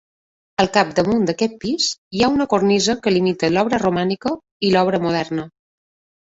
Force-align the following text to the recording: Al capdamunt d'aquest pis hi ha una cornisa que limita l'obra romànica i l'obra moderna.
Al 0.61 0.69
capdamunt 0.75 1.27
d'aquest 1.29 1.53
pis 1.65 1.89
hi 2.19 2.23
ha 2.23 2.29
una 2.37 2.47
cornisa 2.53 2.95
que 3.03 3.13
limita 3.13 3.51
l'obra 3.53 3.81
romànica 3.85 4.33
i 4.69 4.73
l'obra 4.75 5.03
moderna. 5.07 5.47